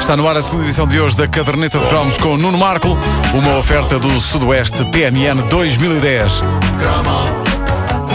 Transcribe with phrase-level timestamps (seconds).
[0.00, 2.98] Está no ar a segunda edição de hoje da Caderneta de Cromos com Nuno Marco,
[3.32, 6.42] uma oferta do Sudoeste TMN 2010.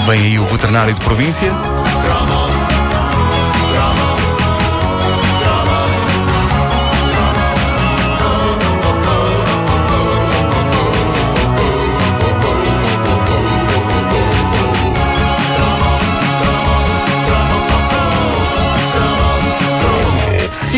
[0.05, 1.53] Vem aí o veterinário de província.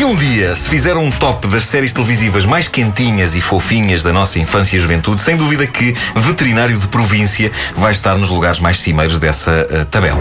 [0.08, 4.38] Um dia se fizer um top das séries televisivas mais quentinhas e fofinhas da nossa
[4.38, 9.18] infância e juventude, sem dúvida que Veterinário de Província vai estar nos lugares mais cimeiros
[9.18, 10.18] dessa eh, tabela.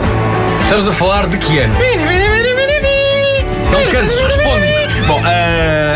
[0.61, 1.73] Estamos a falar de que ano?
[3.71, 4.65] Não cantes, responde.
[5.07, 5.86] Bom, eh,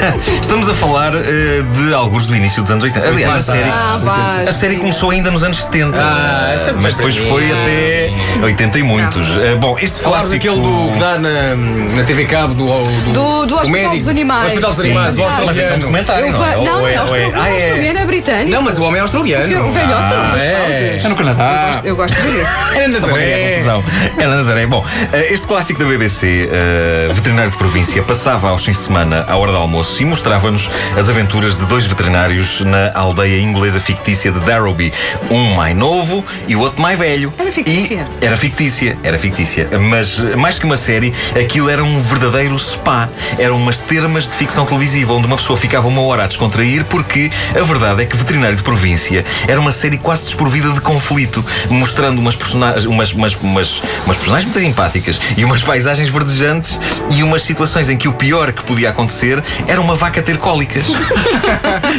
[0.40, 3.06] estamos a falar eh, de alguns do início dos anos 80.
[3.08, 5.96] Aliás, a série, Ah, a série começou ainda nos anos 70.
[5.98, 9.26] Ah, eh, sempre mas depois foi até 80 e muitos.
[9.38, 10.54] Eh, bom, este Falares clássico.
[10.56, 11.54] daquele do, que dá na,
[11.96, 13.96] na TV Cabo do, do, Do- do Hospital médico.
[13.98, 14.40] dos Animais.
[14.42, 15.22] Do Hospital dos Sim, Animais, sim.
[15.46, 16.56] Mas esse é um documentário, Eu não é?
[16.56, 17.86] não, não, é- é é- australiano, Ah, é.
[18.02, 18.50] é britânico.
[18.50, 19.66] Não, mas o homem é australiano.
[19.68, 20.96] O velhote muitas é.
[20.96, 21.66] É no Eu Canadá.
[21.72, 22.46] gosto, eu gosto de ver.
[22.74, 23.62] Era Nazaré.
[24.18, 24.66] Era Nazaré.
[24.66, 26.48] Bom, eh, este clássico da BBC,
[27.12, 31.08] Veterinário de Província, passava aos fins de semana à hora do almoço e mostrava-nos as
[31.08, 34.92] aventuras de dois veterinários na aldeia inglesa fictícia de Darrowby.
[35.30, 37.32] Um mais novo e o outro mais velho.
[37.38, 38.08] Era fictícia?
[38.20, 39.68] E era fictícia, era fictícia.
[39.78, 43.08] Mas mais que uma série, aquilo era um verdadeiro spa.
[43.38, 47.30] Eram umas termas de ficção televisiva onde uma pessoa ficava uma hora a descontrair porque
[47.54, 52.18] a verdade é que Veterinário de Província era uma série quase desprovida de conflito, mostrando
[52.18, 56.78] umas personagens, umas, umas, umas, umas personagens muito simpáticas e umas paisagens verdejantes
[57.10, 60.86] e umas situações em que o pior que podia acontecer era uma vaca ter cólicas.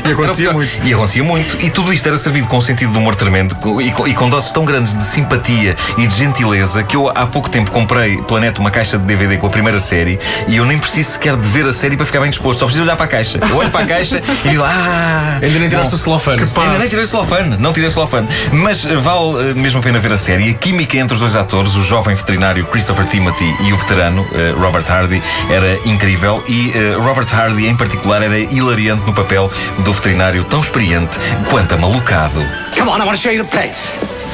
[0.06, 0.88] E acontecia muito.
[0.88, 1.58] E acontecia muito.
[1.62, 4.30] E tudo isto era servido com um sentido de humor tremendo e com, e com
[4.30, 8.60] doses tão grandes de simpatia e de gentileza que eu há pouco tempo comprei Planeta
[8.60, 11.66] uma caixa de DVD com a primeira série e eu nem preciso sequer de ver
[11.66, 12.60] a série para ficar bem disposto.
[12.60, 13.40] Só preciso olhar para a caixa.
[13.50, 15.40] Eu olho para a caixa e digo, ah.
[15.42, 16.42] Ainda nem tiraste o celofane.
[16.42, 18.28] Ainda nem tirei o celofane, não tirei o celofane.
[18.52, 20.50] Mas eh, vale eh, mesmo a pena ver a série.
[20.50, 24.54] A química entre os dois atores, o jovem veterinário Christopher Timothy e o veterano eh,
[24.58, 26.44] Robert Hardy, era incrível.
[26.48, 31.18] E Robert Hardy, em particular, era hilariante no papel do veterinário tão experiente
[31.50, 32.40] quanto amalucado.
[32.76, 33.90] Come on, I want to show you the place.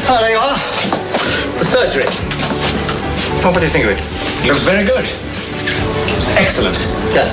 [0.09, 0.59] Oh, there you are.
[1.59, 2.05] The surgery.
[3.43, 4.47] What do you think of it?
[4.47, 5.05] Looks very good.
[6.37, 6.77] Excellent.
[7.13, 7.29] Yeah.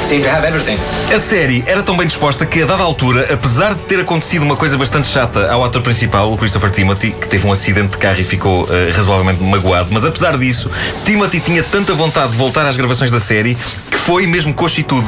[0.00, 0.78] Seem to have everything.
[1.14, 4.56] A série era tão bem disposta que, a dada altura, apesar de ter acontecido uma
[4.56, 8.18] coisa bastante chata ao ator principal, o Christopher Timothy, que teve um acidente de carro
[8.18, 10.70] e ficou eh, razoavelmente magoado, mas apesar disso,
[11.04, 13.56] Timothy tinha tanta vontade de voltar às gravações da série
[14.08, 15.06] foi mesmo coxo e tudo.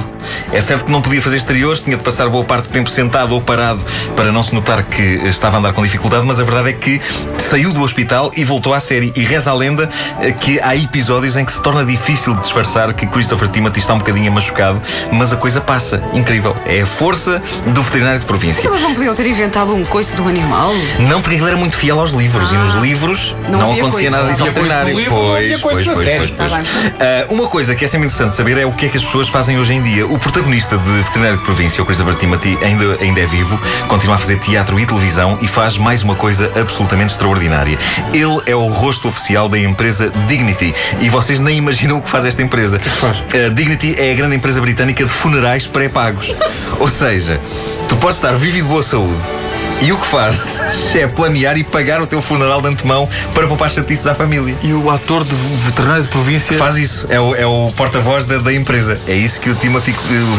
[0.53, 3.33] É certo que não podia fazer exteriores, tinha de passar boa parte do tempo sentado
[3.33, 3.83] ou parado
[4.15, 7.01] para não se notar que estava a andar com dificuldade, mas a verdade é que
[7.39, 9.11] saiu do hospital e voltou à série.
[9.17, 9.89] E reza a lenda
[10.21, 13.95] eh, que há episódios em que se torna difícil de disfarçar que Christopher Timothy está
[13.95, 16.03] um bocadinho machucado, mas a coisa passa.
[16.13, 16.55] Incrível.
[16.67, 18.61] É a força do veterinário de província.
[18.61, 20.75] Então, mas não podiam ter inventado um coice do animal?
[20.99, 24.11] Não, porque ele era muito fiel aos livros e nos livros Não não, acontecia coisa.
[24.11, 24.95] nada disso ao veterinário.
[24.95, 26.51] Pois, coisa pois, pois, pois, pois.
[26.51, 26.61] Tá.
[27.01, 29.29] Ah, uma coisa que é sempre interessante saber é o que é que as pessoas
[29.29, 30.07] fazem hoje em dia.
[30.07, 33.59] O protagonista de Veterinário de Província, o Christopher Timothy, ainda, ainda é vivo,
[33.89, 37.79] continua a fazer teatro e televisão e faz mais uma coisa absolutamente extraordinária.
[38.13, 42.27] Ele é o rosto oficial da empresa Dignity e vocês nem imaginam o que faz
[42.27, 42.79] esta empresa.
[42.79, 43.23] faz?
[43.33, 46.35] A Dignity é a grande empresa britânica de funerais pré-pagos.
[46.81, 47.41] Ou seja,
[47.89, 49.40] tu podes estar vivo e de boa saúde.
[49.81, 50.61] E o que fazes
[50.95, 54.55] é planear e pagar o teu funeral de antemão para poupar chatices à família.
[54.63, 56.59] E o ator de veterinário de província.
[56.59, 59.01] Faz isso, é o, é o porta-voz da, da empresa.
[59.09, 59.95] É isso que o, Timothy,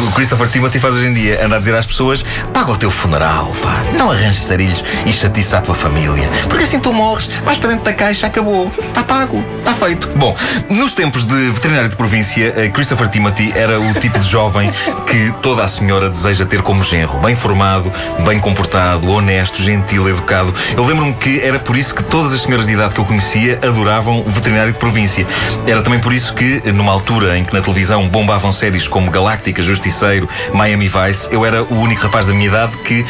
[0.07, 1.43] o Christopher Timothy faz hoje em dia.
[1.43, 3.81] Anda a dizer às pessoas: paga o teu funeral, pá.
[3.97, 6.29] Não arranjes sarilhos e chatice à tua família.
[6.47, 8.71] Porque assim tu morres, vais para dentro da caixa, acabou.
[8.77, 10.07] Está pago, está feito.
[10.15, 10.35] Bom,
[10.69, 14.71] nos tempos de veterinário de província, eh, Christopher Timothy era o tipo de jovem
[15.07, 17.17] que toda a senhora deseja ter como genro.
[17.19, 17.91] Bem formado,
[18.23, 19.30] bem comportado, honesto,
[19.61, 20.53] gentil, educado.
[20.75, 23.59] Eu lembro-me que era por isso que todas as senhoras de idade que eu conhecia
[23.61, 25.25] adoravam veterinário de província.
[25.65, 29.61] Era também por isso que, numa altura em que na televisão bombavam séries como Galáctica,
[29.61, 33.05] Justiceiro, Miami Vice, eu era o único rapaz da minha idade que,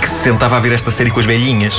[0.00, 1.74] que se sentava a ver esta série com as velhinhas.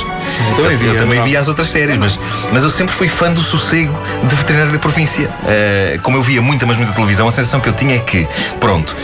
[0.50, 2.18] Eu também via, Eu também via as outras séries, mas,
[2.52, 5.28] mas eu sempre fui fã do sossego de veterinário da província.
[5.46, 8.26] Eh, como eu via muita, mas muita televisão, a sensação que eu tinha é que,
[8.60, 8.96] pronto.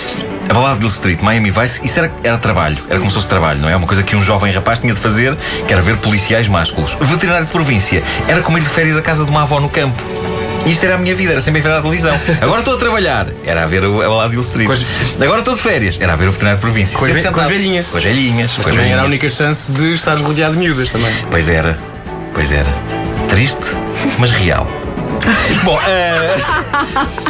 [0.51, 3.29] A balada de Hill Street, Miami Vice, isso era, era trabalho, era como se fosse
[3.29, 3.77] trabalho, não é?
[3.77, 5.37] Uma coisa que um jovem rapaz tinha de fazer,
[5.67, 6.97] que era ver policiais másculos.
[7.01, 10.03] Veterinário de província era como ir de férias à casa de uma avó no campo.
[10.67, 12.15] Isto era a minha vida, era sempre a ver a televisão.
[12.43, 14.69] Agora estou a trabalhar, era a ver o- a balada de Street.
[15.23, 16.99] Agora estou de férias, era a ver o veterinário de província.
[16.99, 17.87] Com ve- com as velhinhas.
[17.87, 18.53] Com as velhinhas.
[18.53, 19.07] com as Também era a velhinhas.
[19.07, 21.13] única chance de estares rodeado de miúdas também.
[21.31, 21.79] Pois era,
[22.35, 22.75] pois era.
[23.29, 23.61] Triste,
[24.19, 24.67] mas real.
[25.65, 26.37] Bom, eh,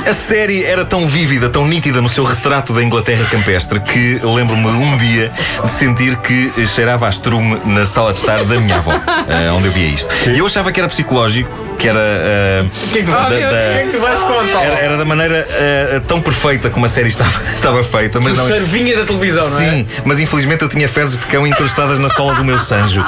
[0.09, 4.69] a série era tão vívida, tão nítida no seu retrato da Inglaterra campestre que lembro-me
[4.69, 5.33] um dia
[5.65, 9.67] de sentir que cheirava a estrume na sala de estar da minha avó, eh, onde
[9.67, 10.15] eu via isto.
[10.29, 11.51] E eu achava que era psicológico,
[11.81, 12.67] que era.
[12.85, 14.63] O que é que tu da- da- que é que tu vais contar?
[14.63, 18.37] era, era da maneira eh, tão perfeita como a série estava, estava feita, mas O
[18.37, 18.47] não.
[18.47, 19.71] cheiro vinha da televisão, não é?
[19.71, 23.01] Sim, mas infelizmente eu tinha fezes de cão incrustadas na sola do meu sanjo.
[23.01, 23.05] Uh,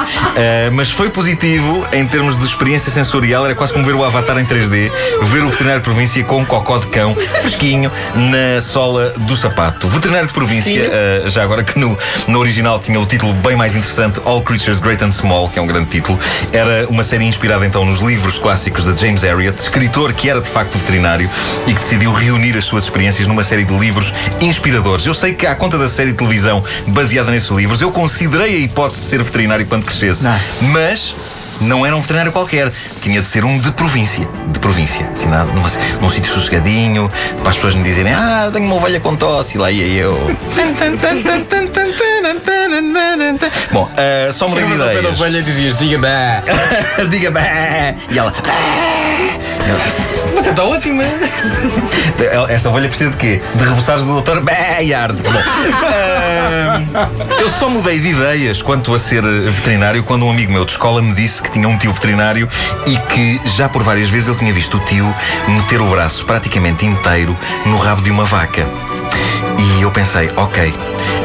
[0.73, 4.45] mas foi positivo em termos de experiência sensorial, era quase como ver o Avatar em
[4.47, 4.91] 3D,
[5.23, 9.87] ver o veterinário de província com um cocó de cão fresquinho na sola do sapato.
[9.89, 10.91] Veterinário de província,
[11.25, 11.97] uh, já agora que no,
[12.27, 15.63] no original tinha o título bem mais interessante, All Creatures Great and Small, que é
[15.63, 16.19] um grande título,
[16.53, 20.49] era uma série inspirada então nos livros clássicos de James Herriot, escritor que era de
[20.49, 21.29] facto veterinário
[21.67, 25.05] e que decidiu reunir as suas experiências numa série de livros inspiradores.
[25.05, 28.59] Eu sei que, à conta da série de televisão baseada nesses livros, eu considerei a
[28.59, 30.25] hipótese de ser veterinário quando crescesse,
[30.61, 31.14] mas.
[31.61, 32.73] Não era um veterinário qualquer,
[33.03, 34.26] tinha de ser um de província.
[34.49, 35.69] De província, assinado numa,
[36.00, 37.08] num sítio sossegadinho,
[37.41, 40.15] para as pessoas me dizerem: Ah, tenho uma ovelha com tosse, e lá ia eu.
[43.73, 45.21] Bom, ah, só de ao pé da ideias.
[45.21, 46.43] ovelha e dizias, diga bá.
[47.09, 47.97] Diga bé!
[48.11, 48.33] E ela.
[50.35, 51.05] Você está ótima.
[52.49, 53.41] Essa ovelha precisa de quê?
[53.55, 54.41] De reboçados do Dr.
[54.41, 55.21] Bayard.
[55.23, 60.65] Bom, ahm, eu só mudei de ideias quanto a ser veterinário quando um amigo meu
[60.65, 62.49] de escola me disse que tinha um tio veterinário
[62.87, 65.15] e que já por várias vezes ele tinha visto o tio
[65.49, 67.37] meter o braço praticamente inteiro
[67.67, 68.67] no rabo de uma vaca.
[69.62, 70.75] E eu pensei, ok,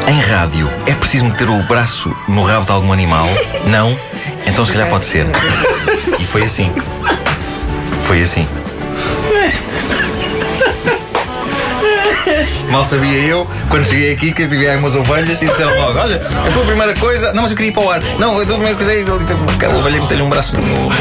[0.06, 3.26] em rádio é preciso meter o braço no rabo de algum animal?
[3.66, 3.98] Não?
[4.46, 5.26] Então se calhar pode ser.
[6.20, 6.70] E foi assim.
[8.04, 8.46] Foi assim.
[12.70, 16.16] Mal sabia eu, quando cheguei aqui, que tive aí umas ovelhas e disseram logo: Olha,
[16.16, 17.32] a tua primeira coisa.
[17.32, 18.00] Não, mas eu queria ir para o ar.
[18.20, 19.06] Não, a tua primeira coisa é ir
[19.52, 20.92] aquela ovelha meter-lhe um braço no.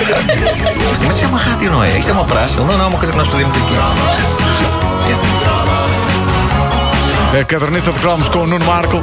[0.92, 2.00] Assim, mas isto é uma rádio, não é?
[2.00, 2.58] Isto é uma praxe.
[2.58, 3.76] Não, não, é uma coisa que nós fazemos aqui.
[5.08, 5.57] É assim.
[7.34, 9.02] A caderneta de cromos com o Nuno Marco.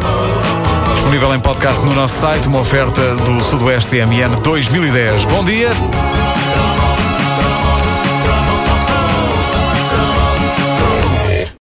[0.94, 5.24] Disponível em podcast no nosso site, uma oferta do Sudoeste TMN 2010.
[5.26, 5.70] Bom dia.